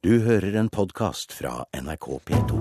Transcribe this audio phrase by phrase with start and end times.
[0.00, 2.60] Du hører en podkast fra NRK P2.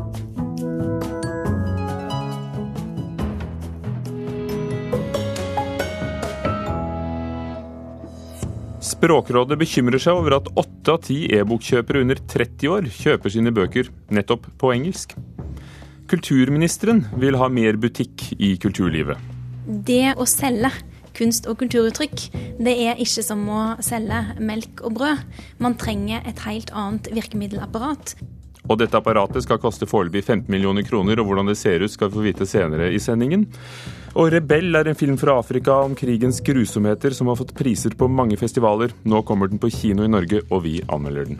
[8.83, 13.87] Språkrådet bekymrer seg over at åtte av ti e-bokkjøpere under 30 år kjøper sine bøker
[14.11, 15.15] nettopp på engelsk.
[16.11, 19.15] Kulturministeren vil ha mer butikk i kulturlivet.
[19.87, 20.75] Det å selge
[21.20, 22.25] kunst- og kulturuttrykk,
[22.63, 25.23] det er ikke som å selge melk og brød.
[25.59, 28.15] Man trenger et helt annet virkemiddelapparat.
[28.70, 32.11] Og dette apparatet skal koste foreløpig 15 millioner kroner, og hvordan det ser ut skal
[32.11, 33.47] vi få vite senere i sendingen.
[34.16, 38.09] Og 'Rebell' er en film fra Afrika om krigens grusomheter som har fått priser på
[38.09, 38.94] mange festivaler.
[39.05, 41.39] Nå kommer den på kino i Norge, og vi anmelder den.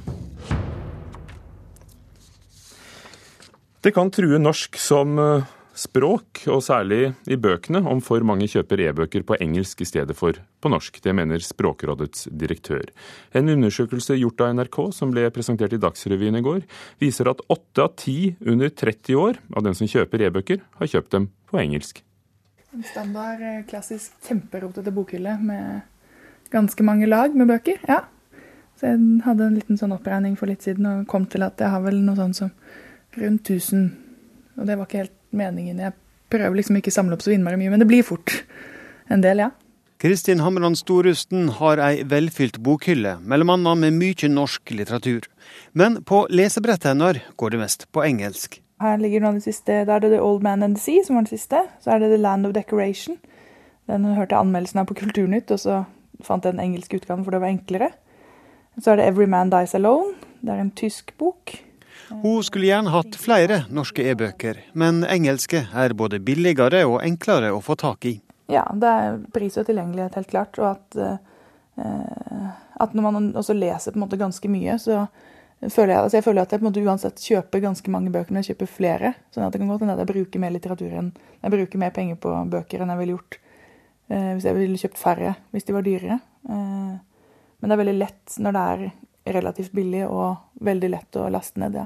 [3.84, 5.43] Det kan true norsk som eh,
[5.80, 10.36] språk, og særlig i bøkene, om for mange kjøper e-bøker på engelsk i stedet for
[10.60, 11.00] på norsk.
[11.04, 12.90] Det mener Språkrådets direktør.
[13.32, 16.66] En undersøkelse gjort av NRK, som ble presentert i Dagsrevyen i går,
[17.00, 21.16] viser at åtte av ti under 30 år av dem som kjøper e-bøker, har kjøpt
[21.16, 22.04] dem på engelsk.
[22.76, 25.82] En standard, eh, klassisk kjemperotete bokhylle med
[26.52, 27.80] ganske mange lag med bøker.
[27.88, 28.04] Ja.
[28.80, 31.71] Så jeg hadde en liten sånn oppregning for litt siden og kom til at jeg
[31.71, 32.52] har vel noe sånt som
[33.18, 33.90] rundt 1000.
[34.60, 35.80] Og det var ikke helt meningen.
[35.80, 35.96] Jeg
[36.30, 38.44] prøver liksom ikke å samle opp så innmari mye, men det blir fort
[39.10, 39.49] en del, ja.
[39.99, 45.27] Kristin Hamran Storusten har ei velfylt bokhylle, mellom annet med mye norsk litteratur.
[45.76, 48.62] Men på lesebrettet hennes går det mest på engelsk.
[48.80, 49.82] Her ligger noe av det siste.
[49.84, 51.66] Da er det The Old Man and the Sea, som var det siste.
[51.84, 53.18] Så er det The Land of Decoration.
[53.91, 55.82] Den hørte jeg anmeldelsen av på Kulturnytt, og så
[56.24, 57.90] fant jeg den engelske utgaven, for det var enklere.
[58.80, 60.16] Så er det Every Man Dies Alone.
[60.40, 61.58] Det er en tysk bok.
[62.10, 67.62] Hun skulle gjerne hatt flere norske e-bøker, men engelske er både billigere og enklere å
[67.63, 68.16] få tak i.
[68.50, 70.57] Ja, det er pris og tilgjengelighet, helt klart.
[70.57, 72.47] Og at, eh,
[72.81, 75.03] at når man også leser på en måte ganske mye, så
[75.68, 78.31] føler jeg, altså jeg føler at jeg på en måte uansett kjøper ganske mange bøker,
[78.31, 79.13] men jeg kjøper flere.
[79.34, 81.12] sånn at det kan godt hende at jeg bruker mer litteratur enn
[81.44, 83.38] jeg bruker mer penger på bøker enn jeg ville gjort
[84.09, 86.20] eh, hvis jeg ville kjøpt færre hvis de var dyrere.
[86.47, 86.96] Eh,
[87.59, 88.86] men det er veldig lett når det er
[89.35, 91.78] relativt billig og veldig lett å laste ned.
[91.79, 91.85] ja.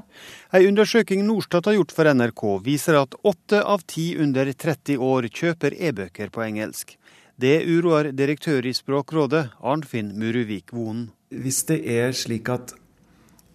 [0.54, 5.28] Ei undersøking Norstat har gjort for NRK viser at åtte av ti under 30 år
[5.28, 6.96] kjøper e-bøker på engelsk.
[7.36, 11.08] Det uroer direktør i Språkrådet, Arnfinn Muruvik Vonen.
[11.34, 12.76] Hvis det er slik at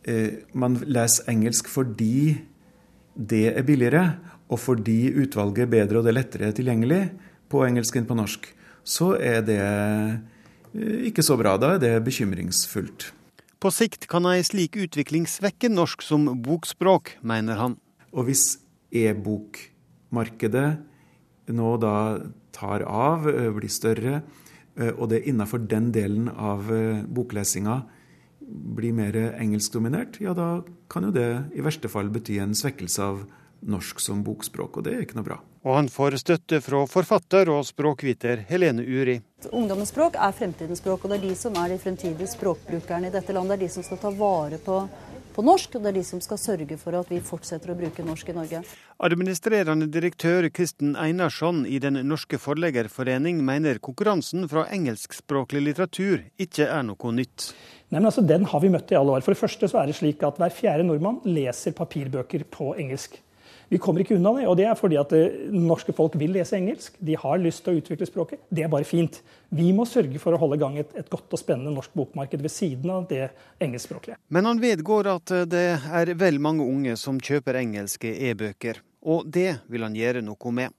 [0.03, 2.41] eh, man leser engelsk fordi
[3.15, 4.03] det er billigere,
[4.49, 7.03] og fordi utvalget er bedre og det er lettere tilgjengelig
[7.49, 8.49] på engelsk enn på norsk,
[8.83, 11.55] så er det eh, ikke så bra.
[11.61, 13.11] Da er det bekymringsfullt.
[13.59, 17.73] På sikt kan ei slik utvikling svekke norsk som bokspråk, mener han.
[18.15, 18.55] Og hvis
[18.95, 20.69] e-bokmarkedet
[21.51, 22.23] nå da
[22.55, 24.21] tar av, blir større,
[24.95, 26.71] og det innafor den delen av
[27.11, 27.81] boklesinga
[28.79, 33.25] blir mer engelskdominert, ja da kan jo det i verste fall bety en svekkelse av
[33.59, 35.41] norsk som bokspråk, og det er ikke noe bra.
[35.67, 39.17] Og han får støtte fra forfatter og språkviter Helene Uri.
[39.51, 43.13] Ungdommens språk er fremtidens språk, og det er de som er de fremtidige språkbrukerne i
[43.13, 43.57] dette landet.
[43.57, 44.77] Det er de som skal ta vare på,
[45.35, 48.07] på norsk, og det er de som skal sørge for at vi fortsetter å bruke
[48.07, 48.63] norsk i Norge.
[49.03, 56.87] Administrerende direktør Kristen Einarsson i Den norske forleggerforening mener konkurransen fra engelskspråklig litteratur ikke er
[56.87, 57.51] noe nytt.
[57.89, 59.27] Nei, men altså, Den har vi møtt i alle år.
[59.27, 63.19] For det første så er det slik at Hver fjerde nordmann leser papirbøker på engelsk.
[63.69, 66.57] Vi kommer ikke unna det, og det er fordi at det norske folk vil lese
[66.57, 66.95] engelsk.
[67.05, 68.41] De har lyst til å utvikle språket.
[68.49, 69.19] Det er bare fint.
[69.53, 72.41] Vi må sørge for å holde i gang et, et godt og spennende norsk bokmarked
[72.41, 73.27] ved siden av det
[73.61, 74.17] engelskspråklige.
[74.33, 79.59] Men han vedgår at det er vel mange unge som kjøper engelske e-bøker, og det
[79.69, 80.73] vil han gjøre noe med.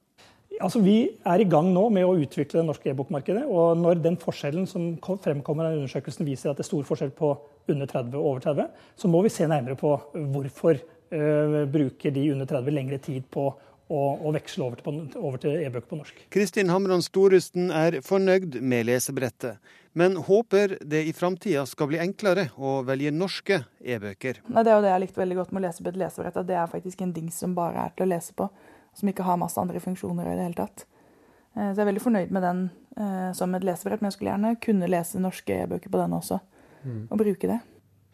[0.61, 3.47] Altså, Vi er i gang nå med å utvikle det norske e-bokmarkedet.
[3.47, 7.37] og Når den forskjellen som fremkommer av undersøkelsen viser at det er stor forskjell på
[7.71, 8.67] under 30 og over 30,
[8.99, 9.95] så må vi se nærmere på
[10.35, 13.49] hvorfor bruker de under 30 lengre tid på
[13.91, 16.21] å, å veksle over til, over til e-bøker på norsk.
[16.31, 19.59] Kristin Hamran Storusten er fornøyd med lesebrettet,
[19.99, 24.39] men håper det i framtida skal bli enklere å velge norske e-bøker.
[24.47, 26.47] Det er jo det jeg likte veldig godt med å lese på et lesebrett, at
[26.47, 28.47] det er faktisk en dings som bare er til å lese på.
[28.95, 30.87] Som ikke har masse andre funksjoner i det hele tatt.
[31.55, 32.63] Eh, Så jeg er veldig fornøyd med den
[32.99, 36.41] eh, som et lesebrett, men jeg skulle gjerne kunne lese norske e-bøker på den også.
[37.11, 37.59] Og bruke det.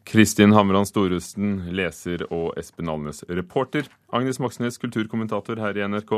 [0.07, 3.89] Kristin Hamran Storhusten, leser og Espen Alnes, reporter.
[4.15, 6.13] Agnes Moxnes, kulturkommentator her i NRK.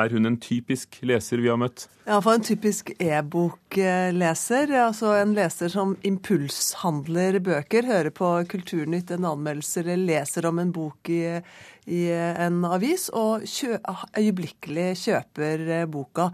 [0.00, 1.84] Er hun en typisk leser vi har møtt?
[2.08, 4.72] Iallfall en typisk e-bokleser.
[4.86, 7.84] Altså en leser som impulshandler bøker.
[7.84, 11.22] Hører på Kulturnytt en anmeldelse eller leser om en bok i,
[11.86, 13.78] i en avis, og kjø,
[14.16, 16.30] øyeblikkelig kjøper eh, boka.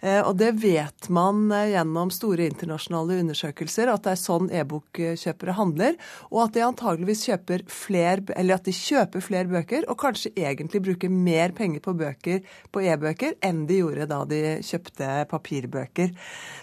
[0.00, 5.56] Eh, Og det vet man eh, gjennom store internasjonale undersøkelser, at det er sånn e-bokkjøpere
[5.56, 5.96] handler.
[6.30, 10.82] Og at de antageligvis kjøper fler, eller at de kjøper flere bøker, og kanskje egentlig
[10.84, 16.12] bruker mer penger på bøker på e-bøker enn de gjorde da de kjøpte papirbøker.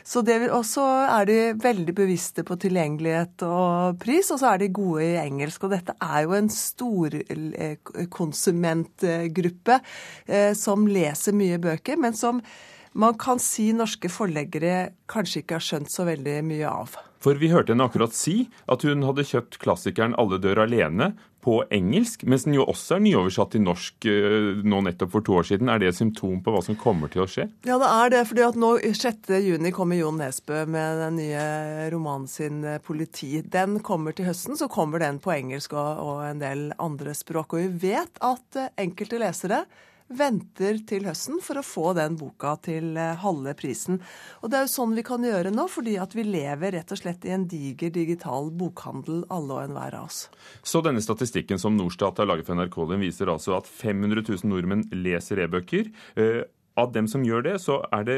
[0.08, 4.62] Så det vil, også er de veldig bevisste på tilgjengelighet og pris, og så er
[4.62, 5.66] de gode i engelsk.
[5.66, 7.78] Og dette er jo en stor eh,
[8.28, 9.80] konsumentgruppe
[10.28, 12.42] eh, som leser mye bøker, men som
[12.98, 16.98] man kan si norske forleggere kanskje ikke har skjønt så veldig mye av.
[17.28, 21.12] For vi hørte henne akkurat si at hun hadde kjøpt klassikeren 'Alle dør alene'
[21.44, 25.36] på engelsk, mens den jo også er nyoversatt til norsk eh, nå nettopp for to
[25.40, 25.70] år siden.
[25.72, 27.50] Er det et symptom på hva som kommer til å skje?
[27.68, 28.22] Ja, det er det.
[28.32, 33.44] fordi at nå 6.6 kommer Jon Nesbø med den nye romanen sin eh, 'Politi'.
[33.44, 37.56] Den kommer til høsten, så kommer den på engelsk og, og en del andre språk.
[37.56, 39.66] Og vi vet at eh, enkelte lesere
[40.08, 44.00] venter til høsten for å få den boka til eh, halve prisen.
[44.42, 47.02] Og det er jo sånn vi kan gjøre nå, fordi at vi lever rett og
[47.02, 50.22] slett i en diger digital bokhandel, alle og enhver av oss.
[50.64, 54.48] Så denne statistikken som Norstat har laget for NRK, den viser altså at 500 000
[54.52, 55.92] nordmenn leser e-bøker.
[56.16, 56.44] Eh,
[56.78, 58.18] av dem som gjør det, så er det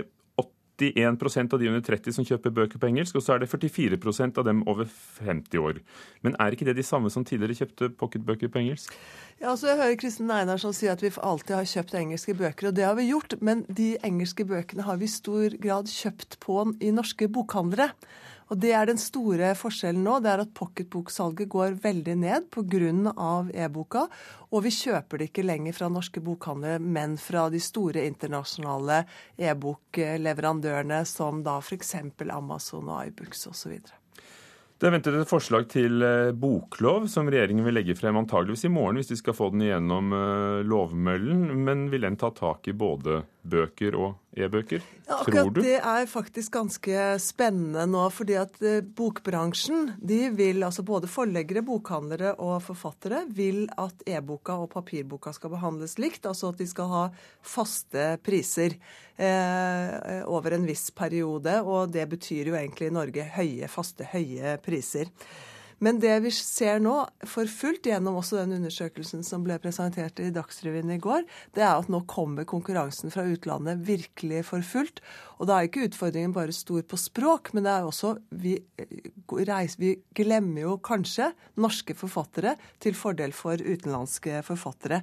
[0.87, 4.39] 81% av de under 30 som kjøper bøker på engelsk, og så er det 44%
[4.39, 4.87] av dem over
[5.19, 5.81] 50 år.
[6.25, 8.95] Men er ikke det de samme som tidligere kjøpte pocketbøker på engelsk?
[9.39, 12.75] Ja, altså Jeg hører Kristin Einarsson si at vi alltid har kjøpt engelske bøker, og
[12.75, 13.37] det har vi gjort.
[13.41, 17.93] Men de engelske bøkene har vi i stor grad kjøpt på i norske bokhandlere.
[18.49, 20.19] Og Det er den store forskjellen nå.
[20.25, 23.49] det er at Pocketboksalget går veldig ned pga.
[23.53, 24.07] e-boka.
[24.51, 29.05] Og vi kjøper det ikke lenger fra norske bokhandlere, men fra de store internasjonale
[29.37, 31.95] e-bokleverandørene som da f.eks.
[32.29, 33.77] Amazon og iBooks osv.
[34.79, 38.71] Det er ventet et forslag til eh, boklov som regjeringen vil legge frem antageligvis i
[38.71, 41.49] morgen hvis de skal få den igjennom eh, lovmøllen.
[41.65, 44.83] Men vil den ta tak i både bøker og e-bøker?
[45.07, 48.05] Ja, akkurat det er faktisk ganske spennende nå.
[48.13, 54.59] fordi at eh, bokbransjen, de vil, altså både forleggere, bokhandlere og forfattere, vil at e-boka
[54.63, 56.27] og papirboka skal behandles likt.
[56.29, 57.03] Altså at de skal ha
[57.41, 58.77] faste priser
[59.17, 61.59] eh, over en viss periode.
[61.65, 65.09] Og det betyr jo egentlig i Norge høye, faste, høye priser.
[65.83, 66.95] Men det vi ser nå
[67.27, 71.23] for fullt, gjennom også den undersøkelsen som ble presentert i Dagsrevyen i går,
[71.55, 74.99] det er at nå kommer konkurransen fra utlandet virkelig for fullt.
[75.39, 78.57] Og da er ikke utfordringen bare stor på språk, men det er også vi,
[79.31, 81.29] reiser, vi glemmer jo kanskje
[81.63, 84.99] norske forfattere til fordel for utenlandske forfattere.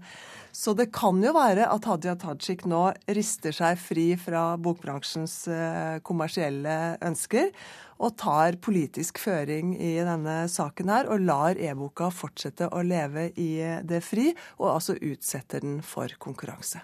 [0.53, 5.99] Så det kan jo være at Hadia Tajik nå rister seg fri fra bokbransjens eh,
[6.05, 7.51] kommersielle ønsker
[7.97, 13.51] og tar politisk føring i denne saken her, og lar e-boka fortsette å leve i
[13.87, 16.83] det fri, og altså utsetter den for konkurranse.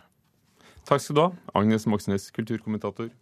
[0.88, 1.29] Takk skal du ha,
[1.59, 3.12] Agnes Moxnes, kulturkommentator.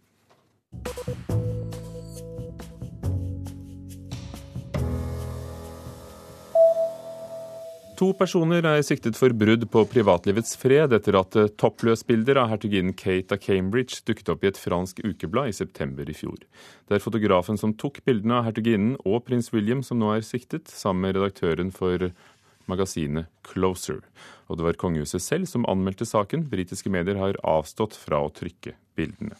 [8.01, 13.37] To personer er siktet for brudd på privatlivets fred etter at toppløsbilder av hertuginnen Kate
[13.37, 16.39] av Cambridge dukket opp i et fransk ukeblad i september i fjor.
[16.89, 20.73] Det er fotografen som tok bildene av hertuginnen og prins William som nå er siktet,
[20.73, 22.09] sammen med redaktøren for
[22.65, 24.01] magasinet Closer.
[24.49, 26.49] Og det var kongehuset selv som anmeldte saken.
[26.49, 29.37] Britiske medier har avstått fra å trykke bildene.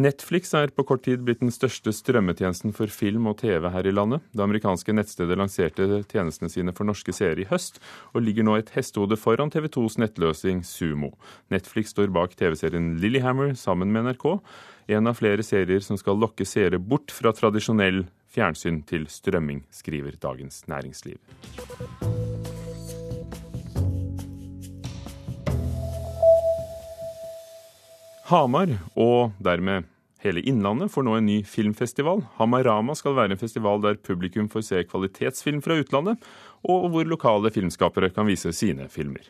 [0.00, 3.92] Netflix er på kort tid blitt den største strømmetjenesten for film og TV her i
[3.92, 4.22] landet.
[4.32, 7.76] Det amerikanske nettstedet lanserte tjenestene sine for norske seere i høst,
[8.16, 11.12] og ligger nå et hestehode foran TV 2s nettløsning Sumo.
[11.52, 14.26] Netflix står bak TV-serien Lillyhammer sammen med NRK,
[14.96, 20.16] en av flere serier som skal lokke seere bort fra tradisjonell fjernsyn til strømming, skriver
[20.16, 21.20] Dagens Næringsliv.
[28.32, 29.84] Hamar, og dermed
[30.24, 32.22] hele Innlandet, får nå en ny filmfestival.
[32.38, 36.22] Hamarama skal være en festival der publikum får se kvalitetsfilm fra utlandet,
[36.64, 39.26] og hvor lokale filmskapere kan vise sine filmer.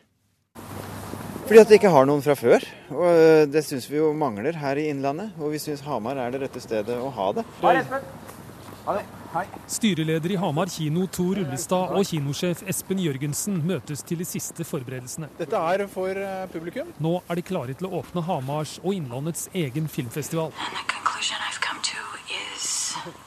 [1.43, 2.63] Fordi at vi ikke har noen fra før.
[2.93, 5.33] og eh, Det syns vi jo mangler her i Innlandet.
[5.43, 7.43] Og vi syns Hamar er det rette stedet å ha det.
[7.59, 7.75] Ha
[8.95, 9.03] det.
[9.67, 15.31] Styreleder i Hamar kino Tor Ullestad og kinosjef Espen Jørgensen møtes til de siste forberedelsene.
[15.39, 16.91] Dette er for eh, publikum.
[17.01, 20.53] Nå er de klare til å åpne Hamars og Innlandets egen filmfestival.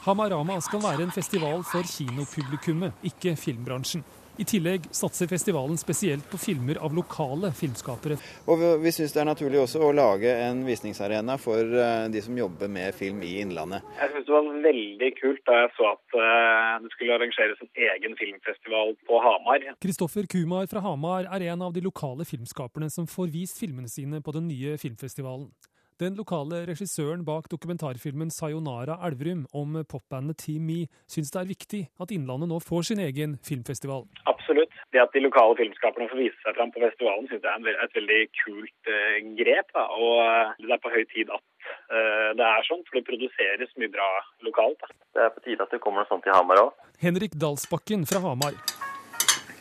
[0.07, 4.05] Hamarama skal være en festival for kinopublikummet, ikke filmbransjen.
[4.37, 8.19] I tillegg satser festivalen spesielt på filmer av lokale filmskapere.
[8.45, 12.37] Og Vi syns det er naturlig også å lage en visningsarena for eh, de som
[12.37, 13.85] jobber med film i Innlandet.
[13.97, 17.71] Jeg syns det var veldig kult da jeg så at eh, det skulle arrangeres en
[17.87, 19.65] egen filmfestival på Hamar.
[19.81, 24.21] Kristoffer Kumar fra Hamar er en av de lokale filmskaperne som får vist filmene sine
[24.21, 25.49] på den nye filmfestivalen.
[25.97, 31.79] Den lokale regissøren bak dokumentarfilmen 'Sayonara Elverum' om popbandet Team Me syns det er viktig
[31.97, 34.05] at Innlandet nå får sin egen filmfestival.
[34.29, 34.75] Absolutt.
[34.93, 37.97] Det at de lokale filmskaperne får vise seg fram på festivalen, syns jeg er et
[37.97, 39.73] veldig kult uh, grep.
[39.73, 39.85] Da.
[39.97, 41.45] Og uh, det er på høy tid at
[41.89, 44.09] uh, det er sånn, for det produseres mye bra
[44.45, 44.77] lokalt.
[44.85, 44.93] Da.
[45.17, 46.85] Det er på tide at det kommer noe sånt i Hamar òg.
[47.01, 48.53] Henrik Dalsbakken fra Hamar.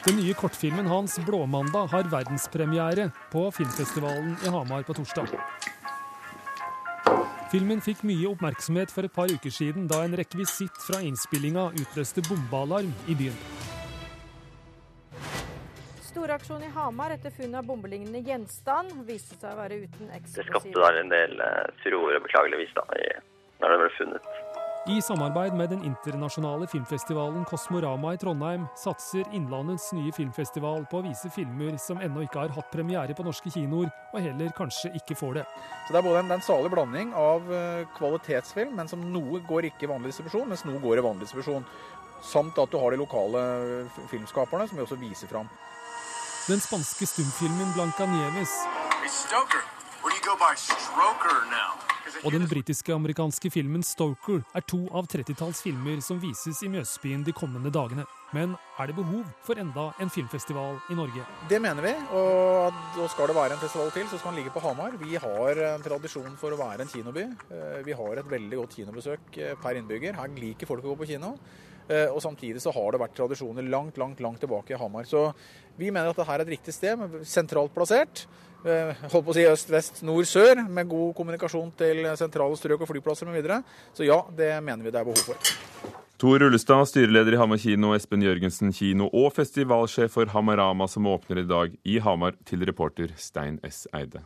[0.05, 5.33] Den nye kortfilmen hans 'Blåmandag' har verdenspremiere på filmfestivalen i Hamar på torsdag.
[7.47, 12.25] Filmen fikk mye oppmerksomhet for et par uker siden da en rekvisitt fra innspillinga utløste
[12.27, 13.37] bombealarm i byen.
[16.09, 20.49] Storaksjon i Hamar etter funn av bombelignende gjenstand viste seg å være uten eksplosiv Det
[20.49, 22.83] skapte der en del uh, furore, beklageligvis, da,
[23.63, 24.31] når det ble funnet.
[24.89, 31.07] I samarbeid med den internasjonale filmfestivalen Kosmorama i Trondheim satser Innlandets nye filmfestival på å
[31.09, 35.17] vise filmer som ennå ikke har hatt premiere på norske kinoer, og heller kanskje ikke
[35.19, 35.45] får det.
[35.89, 39.73] Så Det er både en, en salig blanding av eh, kvalitetsfilm, men som noe går
[39.73, 41.67] ikke i vanlig distribusjon, mens noe går i vanlig distribusjon.
[42.23, 43.43] Samt at du har de lokale
[44.13, 45.51] filmskaperne, som vi også viser fram.
[46.47, 48.55] Den spanske stumfilmen Blanca Nieves
[49.03, 49.67] Hey, Stoker,
[49.99, 51.86] what do you go by Stroker now?
[52.25, 57.35] Og den britiske-amerikanske filmen Stoker er to av 30-talls filmer som vises i Mjøsbyen de
[57.37, 58.07] kommende dagene.
[58.35, 61.23] Men er det behov for enda en filmfestival i Norge?
[61.51, 62.75] Det mener vi, og
[63.13, 64.97] skal det være en festival til, så skal den ligge på Hamar.
[64.99, 67.29] Vi har en tradisjon for å være en kinoby.
[67.51, 70.19] Eh, Vi har et veldig godt kinobesøk eh, per innbygger.
[70.19, 71.37] Her liker folk å gå på kino.
[71.89, 75.05] Eh, Og samtidig så har det vært tradisjoner langt, langt, langt tilbake i Hamar.
[75.05, 75.33] Så
[75.79, 78.27] vi mener at dette er et riktig sted, sentralt plassert.
[78.67, 82.83] Eh, Holdt på å si øst, vest, nord, sør, med god kommunikasjon til sentrale strøk
[82.83, 83.63] og flyplasser mv.
[83.95, 85.55] Så ja, det mener vi det er behov for.
[86.19, 91.43] Tor Ullestad, styreleder i Hamar kino, Espen Jørgensen kino og festivalsjef for Hamarama, som åpner
[91.43, 93.85] i dag i Hamar, til reporter Stein S.
[93.93, 94.25] Eide.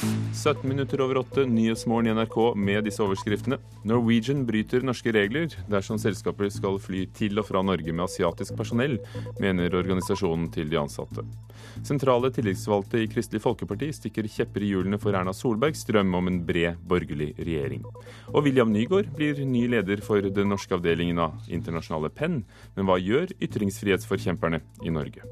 [0.00, 3.58] 17 minutter over åtte, Nyhetsmorgen i NRK med disse overskriftene.
[3.84, 8.96] Norwegian bryter norske regler dersom selskaper skal fly til og fra Norge med asiatisk personell,
[9.42, 11.26] mener organisasjonen til de ansatte.
[11.84, 16.40] Sentrale tillitsvalgte i Kristelig Folkeparti stikker kjepper i hjulene for Erna Solbergs drøm om en
[16.48, 17.84] bred borgerlig regjering.
[18.32, 22.44] Og William Nygaard blir ny leder for den norske avdelingen av Internasjonale Penn.
[22.76, 25.28] Men hva gjør ytringsfrihetsforkjemperne i Norge?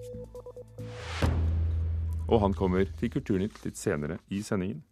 [2.29, 4.85] Og han kommer til Kulturnytt litt senere i sendingen.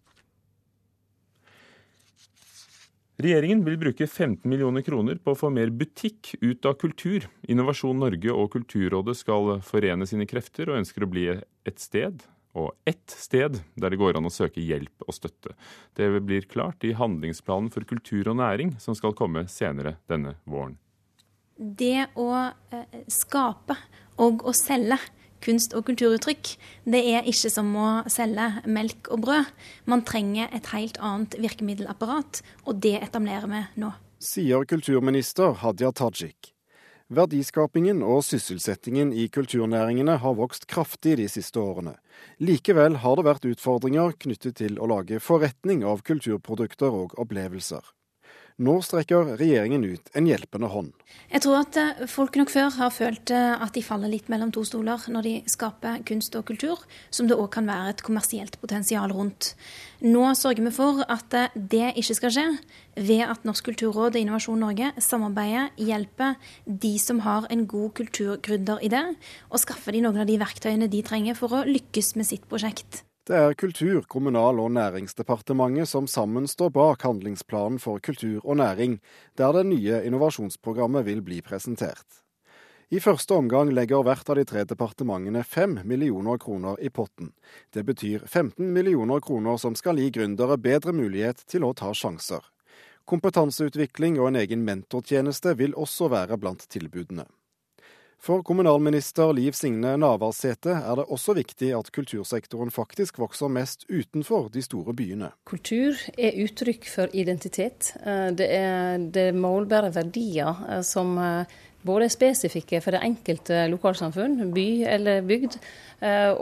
[3.17, 7.25] Regjeringen vil bruke 15 millioner kroner på å få mer butikk ut av kultur.
[7.49, 12.21] Innovasjon Norge og Kulturrådet skal forene sine krefter og ønsker å bli et sted,
[12.57, 15.55] og ett sted, der det går an å søke hjelp og støtte.
[15.97, 20.77] Det blir klart i handlingsplanen for kultur og næring, som skal komme senere denne våren.
[21.57, 23.79] Det å eh, skape
[24.21, 24.99] og å selge
[25.45, 29.53] kunst- og kulturuttrykk, det er ikke som å selge melk og brød.
[29.87, 33.93] Man trenger et helt annet virkemiddelapparat, og det etablerer vi nå.
[34.23, 36.53] Sier kulturminister Hadia Tajik.
[37.07, 41.95] Verdiskapingen og sysselsettingen i kulturnæringene har vokst kraftig de siste årene.
[42.43, 47.85] Likevel har det vært utfordringer knyttet til å lage forretning av kulturprodukter og opplevelser.
[48.57, 50.93] Nå strekker regjeringen ut en hjelpende hånd.
[51.29, 54.49] Jeg tror at eh, folk nok før har følt eh, at de faller litt mellom
[54.55, 56.81] to stoler når de skaper kunst og kultur,
[57.13, 59.51] som det òg kan være et kommersielt potensial rundt.
[60.01, 62.47] Nå sørger vi for at eh, det ikke skal skje,
[62.97, 69.03] ved at Norsk kulturråd og Innovasjon Norge samarbeider, hjelper de som har en god kulturkrydderidé,
[69.53, 73.06] og skaffer de noen av de verktøyene de trenger for å lykkes med sitt prosjekt.
[73.27, 79.01] Det er Kultur-, Kommunal- og Næringsdepartementet som sammen står bak handlingsplanen for kultur og næring,
[79.35, 82.23] der det nye innovasjonsprogrammet vil bli presentert.
[82.91, 87.33] I første omgang legger hvert av de tre departementene fem millioner kroner i potten.
[87.75, 92.47] Det betyr 15 millioner kroner som skal gi gründere bedre mulighet til å ta sjanser.
[93.11, 97.27] Kompetanseutvikling og en egen mentortjeneste vil også være blant tilbudene.
[98.23, 104.49] For kommunalminister Liv Signe Navarsete er det også viktig at kultursektoren faktisk vokser mest utenfor
[104.55, 105.31] de store byene.
[105.47, 107.93] Kultur er uttrykk for identitet.
[108.03, 111.45] Eh, Det er, det målbare verdier eh, som eh,
[111.87, 115.61] både er spesifikke for det enkelte lokalsamfunn, by eller bygd,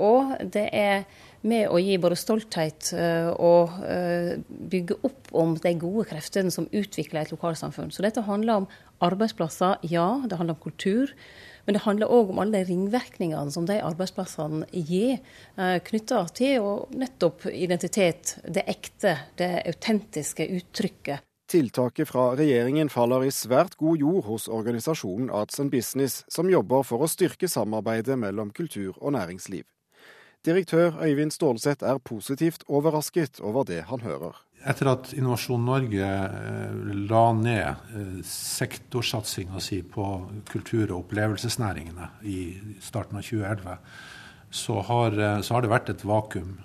[0.01, 1.03] og det er
[1.45, 2.95] med å gi både stolthet
[3.37, 3.75] og
[4.73, 7.93] bygge opp om de gode kreftene som utvikler et lokalsamfunn.
[7.93, 8.69] Så dette handler om
[9.05, 11.13] arbeidsplasser, ja, det handler om kultur.
[11.65, 15.21] Men det handler òg om alle de ringvirkningene som de arbeidsplassene gir,
[15.57, 21.25] eh, knytta til nettopp identitet, det ekte, det autentiske uttrykket.
[21.49, 26.83] Tiltaket fra regjeringen faller i svært god jord hos organisasjonen Arts and Business, som jobber
[26.83, 29.65] for å styrke samarbeidet mellom kultur og næringsliv.
[30.45, 34.41] Direktør Øyvind Stålseth er positivt overrasket over det han hører.
[34.65, 36.77] Etter at Innovasjon Norge eh,
[37.11, 40.07] la ned eh, sektorsatsinga si på
[40.49, 42.39] kultur- og opplevelsesnæringene i
[42.81, 43.77] starten av 2011,
[44.55, 46.57] så har, eh, så har, det vært et vakuum.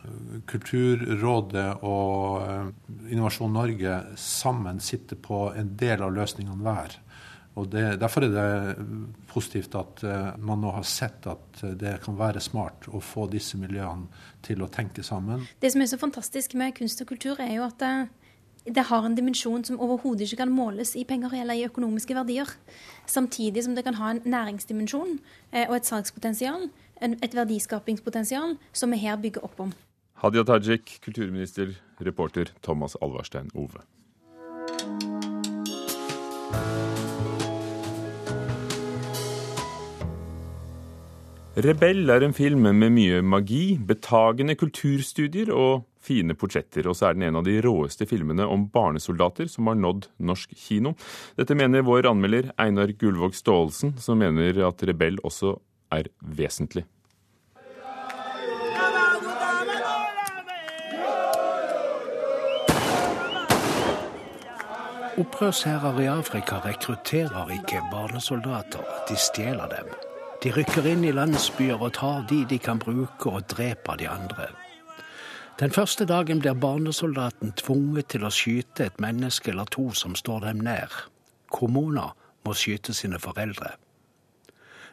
[0.47, 2.71] Kulturrådet og
[3.09, 6.95] Innovasjon Norge sammen sitter på en del av løsningene hver.
[7.59, 8.87] Og det, Derfor er det
[9.27, 13.59] positivt at uh, man nå har sett at det kan være smart å få disse
[13.59, 14.07] miljøene
[14.45, 15.43] til å tenke sammen.
[15.59, 17.93] Det som er så fantastisk med kunst og kultur, er jo at det,
[18.65, 22.55] det har en dimensjon som overhodet ikke kan måles i penger eller i økonomiske verdier.
[23.07, 25.19] Samtidig som det kan ha en næringsdimensjon
[25.51, 26.69] eh, og et salgspotensial,
[27.01, 29.71] et verdiskapingspotensial, som vi her bygger opp om.
[30.19, 33.79] Hadia Tajik, kulturminister, reporter Thomas Alvarstein Ove.
[41.59, 46.87] Rebell er en film med mye magi, betagende kulturstudier og fine portretter.
[46.87, 50.53] Og så er den en av de råeste filmene om barnesoldater som har nådd norsk
[50.55, 50.93] kino.
[51.35, 55.57] Dette mener vår anmelder Einar Gullvåg Staalesen, som mener at Rebell også
[55.91, 56.85] er vesentlig.
[65.19, 69.97] Opprørsherrer i Afrika rekrutterer ikke barnesoldater, de stjeler dem.
[70.43, 74.48] De rykker inn i landsbyer og tar de de kan bruke, og dreper de andre.
[75.60, 80.46] Den første dagen blir barnesoldaten tvunget til å skyte et menneske eller to som står
[80.48, 80.93] dem nær.
[81.51, 82.15] Kommuner
[82.48, 83.74] må skyte sine foreldre.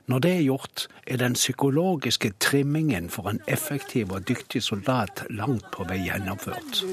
[0.07, 5.67] Når det er gjort, er den psykologiske trimmingen for en effektiv og dyktig soldat langt
[5.75, 6.85] på vei gjennomført.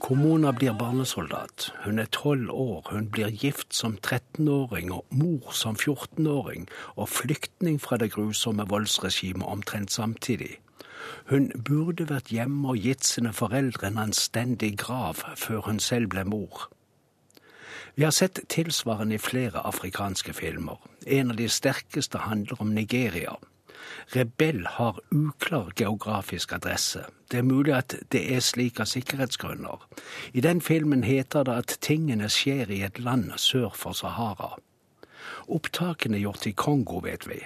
[0.00, 1.70] Kommuna blir barnesoldat.
[1.84, 2.82] Hun er tolv år.
[2.90, 9.48] Hun blir gift som 13-åring og mor som 14-åring, og flyktning fra det grusomme voldsregimet
[9.48, 10.58] omtrent samtidig.
[11.32, 16.28] Hun burde vært hjemme og gitt sine foreldre en anstendig grav før hun selv ble
[16.28, 16.68] mor.
[17.94, 20.78] Vi har sett tilsvarende i flere afrikanske filmer.
[21.06, 23.36] En av de sterkeste handler om Nigeria.
[24.06, 27.04] Rebell har uklar geografisk adresse.
[27.30, 29.86] Det er mulig at det er slik av sikkerhetsgrunner.
[30.32, 34.56] I den filmen heter det at tingene skjer i et land sør for Sahara.
[35.46, 37.40] Opptakene gjort i Kongo, vet vi.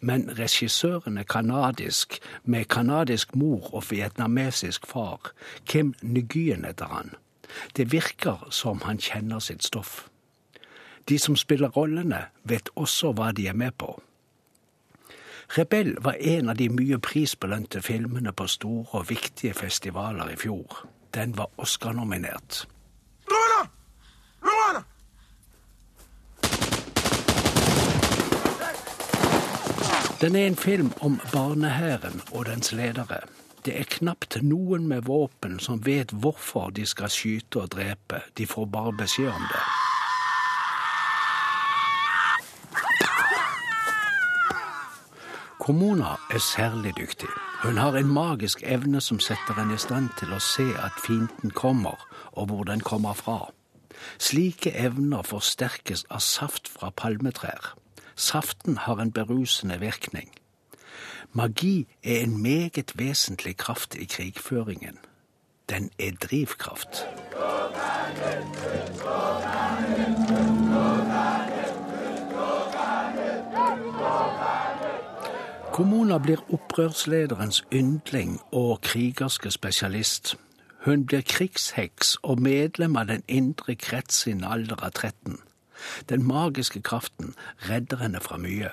[0.00, 5.30] Men regissøren er kanadisk, med kanadisk mor og vietnamesisk far.
[5.64, 7.14] Kim Nguyen heter han.
[7.76, 10.08] Det virker som han kjenner sitt stoff.
[11.08, 13.94] De som spiller rollene, vet også hva de er med på.
[15.56, 20.86] Rebell var en av de mye prisbelønte filmene på store og viktige festivaler i fjor.
[21.14, 22.64] Den var Oscar-nominert.
[30.22, 33.16] Den er en film om barnehæren og dens ledere.
[33.62, 38.18] Det er knapt noen med våpen som vet hvorfor de skal skyte og drepe.
[38.34, 39.62] De får bare beskjed om det.
[45.62, 47.30] Kommuna er særlig dyktig.
[47.62, 51.54] Hun har en magisk evne som setter henne i stand til å se at fienden
[51.54, 53.52] kommer, og hvor den kommer fra.
[54.18, 57.76] Slike evner forsterkes av saft fra palmetrær.
[58.16, 60.34] Saften har en berusende virkning.
[61.34, 64.98] Magi er en meget vesentlig kraft i krigføringen.
[65.70, 67.06] Den er drivkraft.
[75.72, 80.36] Kommuna blir opprørslederens yndling og krigerske spesialist.
[80.84, 85.38] Hun blir krigsheks og medlem av den indre krets i alder av 13.
[86.08, 87.34] Den magiske kraften
[87.70, 88.70] redder henne fra mye.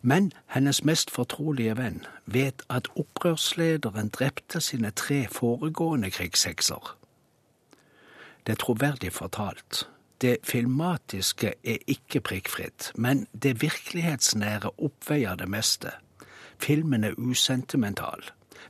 [0.00, 6.96] Men hennes mest fortrolige venn vet at opprørslederen drepte sine tre foregående krigshekser.
[8.46, 9.88] Det er troverdig fortalt.
[10.20, 15.90] Det filmatiske er ikke prikkfritt, men det virkelighetsnære oppveier det meste.
[16.58, 18.22] Filmen er usentimental.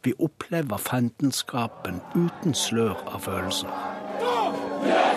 [0.04, 3.72] Vi opplever fandenskapen uten slør av følelser.
[4.22, 4.86] Yes!
[4.86, 5.11] Yes!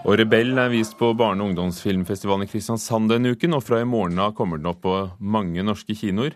[0.00, 3.88] Og Rebell er vist på barne- og ungdomsfilmfestivalen i Kristiansand denne uken, og fra i
[3.88, 6.32] morgen av kommer den opp på mange norske kinoer.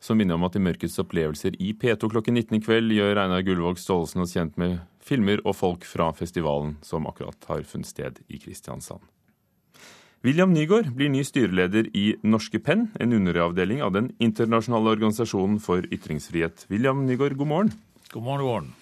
[0.00, 3.42] Som minner om at i Mørkets opplevelser i P2 klokken 19 i kveld gjør Einar
[3.42, 8.22] Gullvåg Staalesen oss kjent med filmer og folk fra festivalen som akkurat har funnet sted
[8.30, 9.02] i Kristiansand.
[10.22, 15.82] William Nygaard blir ny styreleder i Norske Penn, en underavdeling av den internasjonale organisasjonen for
[15.90, 16.68] ytringsfrihet.
[16.70, 17.76] William Nygaard, god morgen.
[18.12, 18.74] God morgen, god morgen.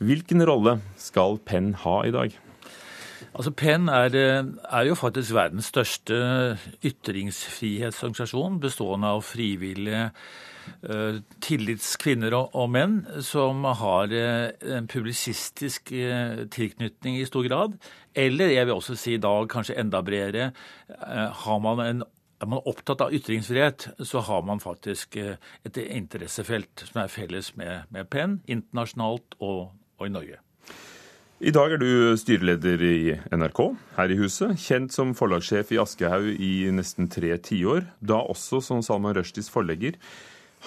[0.00, 2.40] Hvilken rolle skal Penn ha i dag?
[3.30, 6.16] Altså Penn er, er, jo faktisk verdens største
[6.82, 15.94] ytringsfrihetsorganisasjon, bestående av frivillige uh, tillitskvinner og, og, menn som har uh, en publisistisk
[16.56, 17.78] tilknytning i stor grad.
[18.18, 20.50] Eller jeg vil også si i dag kanskje enda bredere,
[20.90, 22.08] har man en
[22.40, 27.84] er man opptatt av ytringsfrihet, så har man faktisk et interessefelt som er felles med,
[27.92, 30.40] med Penn, internasjonalt og, og i Norge.
[31.40, 33.60] I dag er du styreleder i NRK
[33.94, 38.82] her i huset, kjent som forlagssjef i Aschehoug i nesten tre tiår, da også som
[38.84, 39.96] Salman Rushdies forlegger.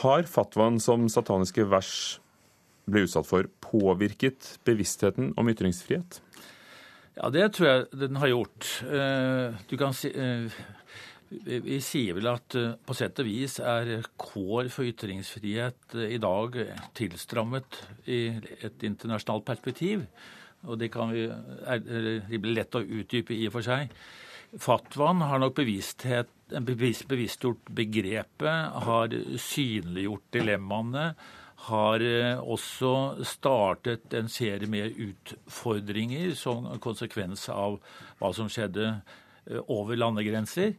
[0.02, 1.94] Har fatwaen som sataniske vers
[2.90, 6.24] ble utsatt for, påvirket bevisstheten om ytringsfrihet?
[7.20, 8.74] Ja, det tror jeg den har gjort.
[8.90, 10.62] Eh, du kan si eh,
[11.30, 16.64] vi sier vel at eh, på sett og vis er kår for ytringsfrihet i dag
[16.98, 18.24] tilstrammet i
[18.66, 20.10] et internasjonalt perspektiv
[20.64, 21.82] og det kan vi, er
[22.30, 23.94] rimelig lett å utdype i og for seg.
[24.62, 26.30] Fatwaen har nok bevissthet,
[26.62, 31.08] bevisst, bevisstgjort begrepet, har synliggjort dilemmaene,
[31.64, 37.80] har eh, også startet en serie med utfordringer som konsekvens av
[38.20, 40.76] hva som skjedde eh, over landegrenser.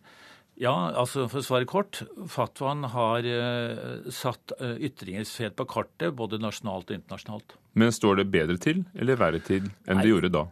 [0.61, 2.05] Ja, altså for å svare kort.
[2.31, 7.57] Fatwaen har uh, satt uh, ytringsfrihet på kartet, både nasjonalt og internasjonalt.
[7.75, 10.05] Men står det bedre til eller verre til enn Nei.
[10.05, 10.45] det gjorde da?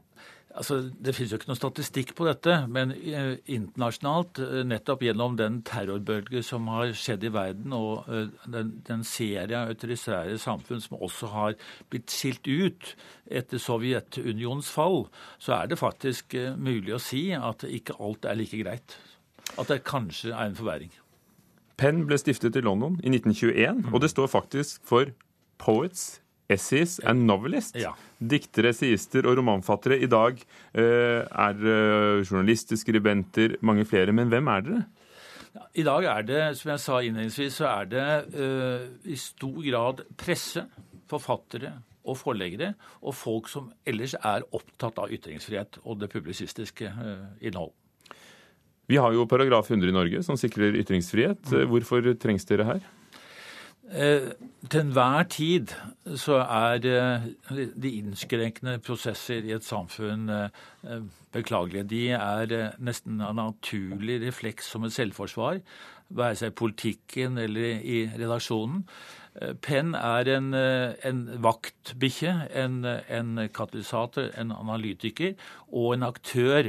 [0.53, 5.63] Altså, Det finnes jo ikke noen statistikk på dette, men eh, internasjonalt, nettopp gjennom den
[5.65, 8.11] terrorbølge som har skjedd i verden, og
[8.53, 11.57] den, den serie av autorisære samfunn som også har
[11.89, 12.91] blitt skilt ut
[13.33, 15.07] etter Sovjetunionens fall,
[15.41, 18.99] så er det faktisk mulig å si at ikke alt er like greit
[19.59, 20.93] at det kanskje er en forverring.
[21.81, 23.93] Penn ble stiftet i London i 1921, mm.
[23.95, 25.11] og det står faktisk for
[25.63, 27.79] Poets, Essays and Novelists.
[27.81, 27.95] Ja.
[28.19, 29.99] Diktere, essayister og romanfattere.
[30.03, 34.13] I dag uh, er uh, journalister, skribenter, mange flere.
[34.13, 34.83] Men hvem er dere?
[35.77, 40.05] I dag er det, som jeg sa innledningsvis, så er det uh, i stor grad
[40.21, 40.65] presse,
[41.11, 41.75] forfattere
[42.09, 46.91] og forleggere, og folk som ellers er opptatt av ytringsfrihet og det publisistiske
[47.45, 47.75] innhold.
[48.91, 51.45] Vi har jo paragraf 100 i Norge som sikrer ytringsfrihet.
[51.53, 51.69] Mm.
[51.71, 52.83] Hvorfor trengs dere her?
[53.93, 54.31] Eh,
[54.71, 55.73] til enhver tid
[56.17, 57.25] så er eh,
[57.83, 61.03] de innskrenkende prosesser i et samfunn eh,
[61.35, 61.85] beklagelige.
[61.91, 65.61] De er nesten en naturlig refleks som et selvforsvar,
[66.09, 68.87] være seg i politikken eller i redaksjonen.
[69.65, 75.33] Penn er en, en vaktbikkje, en, en, katalysator, en analytiker
[75.73, 76.69] og en aktør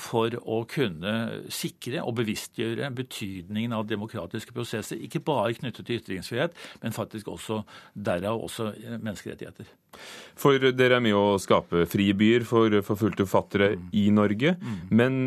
[0.00, 1.14] for å kunne
[1.52, 5.00] sikre og bevisstgjøre betydningen av demokratiske prosesser.
[5.04, 9.68] Ikke bare knyttet til ytringsfrihet, men faktisk også derav også menneskerettigheter.
[10.38, 13.90] For dere er med å skape fribyer for forfulgte forfattere mm.
[14.00, 14.56] i Norge.
[14.60, 14.78] Mm.
[14.88, 15.18] Men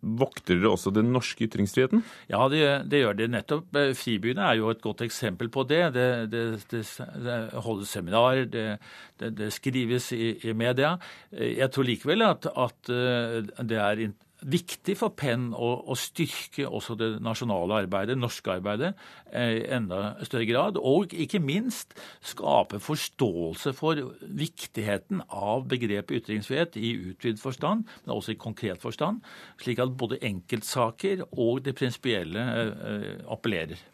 [0.00, 2.00] Vokter dere også den norske ytringsfriheten?
[2.30, 3.68] Ja, det, det gjør det nettopp.
[3.76, 5.82] Eh, Fribyene er jo et godt eksempel på det.
[5.96, 7.36] Det, det, det
[7.66, 10.94] holdes seminarer, det, skrives i, i, media.
[11.34, 14.04] Eh, jeg tror likevel at, at eh, det er
[14.42, 18.92] viktig for Penn å, å, styrke også det nasjonale arbeidet, norske arbeidet,
[19.32, 20.78] eh, i enda større grad.
[20.80, 28.34] Og ikke minst skape forståelse for viktigheten av begrepet ytringsfrihet i utvidet forstand, men også
[28.34, 29.20] i konkret forstand,
[29.60, 33.84] slik at både enkeltsaker og det prinsipielle eh, appellerer.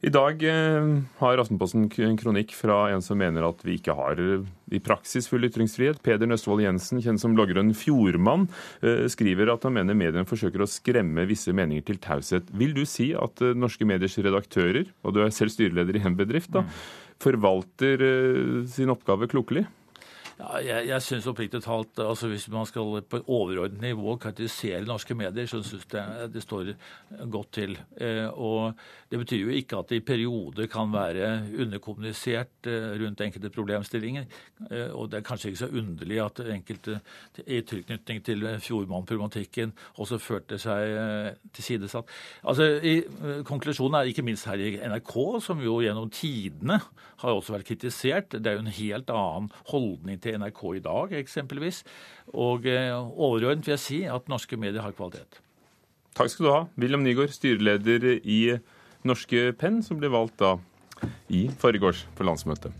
[0.00, 0.86] I dag eh,
[1.20, 5.28] har Aftenposten en kronikk fra en som mener at vi ikke har eh, i praksis
[5.28, 6.00] full ytringsfrihet.
[6.00, 8.46] Peder Nøstvold Jensen, kjent som bloggeren Fjordmann,
[8.80, 12.48] eh, skriver at han mener mediene forsøker å skremme visse meninger til taushet.
[12.56, 16.48] Vil du si at norske mediers redaktører, og du er selv styreleder i en bedrift,
[16.56, 16.80] da, mm.
[17.20, 18.06] forvalter
[18.72, 19.66] sin oppgave klokelig?
[20.40, 24.86] Ja, jeg jeg syns oppriktig talt altså Hvis man skal på et overordnet nivå karakterisere
[24.88, 26.72] norske medier, så syns jeg det står
[27.30, 27.76] godt til.
[28.00, 28.74] Eh, og
[29.10, 34.24] Det betyr jo ikke at det i perioder kan være underkommunisert eh, rundt enkelte problemstillinger.
[34.70, 37.00] Eh, og det er kanskje ikke så underlig at enkelte
[37.46, 42.06] i tilknytning til Fjordmann-problematikken også førte seg tilsidesatt.
[42.44, 43.02] Altså, i,
[43.44, 46.78] Konklusjonen er ikke minst her i NRK, som jo gjennom tidene
[47.20, 48.38] har også vært kritisert.
[48.38, 51.82] Det er jo en helt annen holdning til til NRK i dag, eksempelvis.
[52.32, 55.40] Og eh, overordnet vil jeg si at norske medier har kvalitet.
[56.16, 58.40] Takk skal du ha, William Nygaard, styreleder i
[59.06, 60.56] Norske Penn, som ble valgt da
[61.32, 62.74] i forgårs på landsmøtet.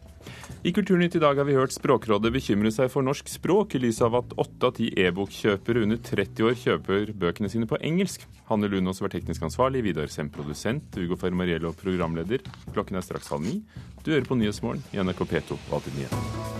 [0.61, 4.03] I Kulturnytt i dag har vi hørt Språkrådet bekymre seg for norsk språk i lys
[4.05, 8.27] av at åtte av ti e-bokkjøpere under 30 år kjøper bøkene sine på engelsk.
[8.51, 12.45] Hanne Lunås var teknisk ansvarlig, Vidar Sem produsent, Ugo Fermariello programleder.
[12.75, 13.63] Klokken er straks halv ni.
[14.05, 16.60] Du hører på Nyhetsmorgen i NRK P2 og Alltid nyheter.